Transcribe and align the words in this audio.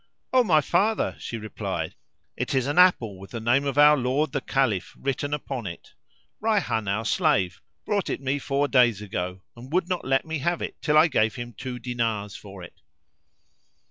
"O 0.33 0.43
my 0.43 0.61
father," 0.61 1.15
she 1.19 1.37
replied, 1.37 1.93
"it 2.35 2.55
is 2.55 2.65
an 2.65 2.79
apple 2.79 3.19
with 3.19 3.29
the 3.29 3.39
name 3.39 3.65
of 3.65 3.77
our 3.77 3.95
Lord 3.95 4.31
the 4.31 4.41
Caliph 4.41 4.95
written 4.97 5.31
upon 5.31 5.67
it. 5.67 5.93
Rayhán 6.41 6.89
our 6.89 7.05
slave 7.05 7.61
brought 7.85 8.09
it 8.09 8.17
to 8.17 8.23
me 8.23 8.39
four 8.39 8.67
days 8.67 8.99
ago 8.99 9.41
and 9.55 9.71
would 9.71 9.87
not 9.87 10.03
let 10.03 10.25
me 10.25 10.39
have 10.39 10.59
it 10.63 10.81
till 10.81 10.97
I 10.97 11.07
gave 11.07 11.35
him 11.35 11.53
two 11.53 11.77
dinars 11.77 12.35
for 12.35 12.63
it." 12.63 12.81